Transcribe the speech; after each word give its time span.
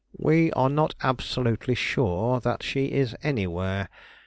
"We 0.17 0.51
are 0.53 0.67
not 0.71 0.95
absolutely 1.03 1.75
sure 1.75 2.39
that 2.39 2.63
she 2.63 2.85
is 2.85 3.15
anywhere. 3.21 3.87